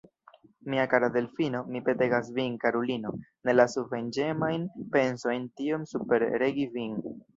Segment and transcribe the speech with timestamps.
[0.73, 3.13] Mia kara Delfino, mi petegas vin, karulino,
[3.49, 4.65] ne lasu venĝemajn
[4.97, 6.99] pensojn tiom superregi vin.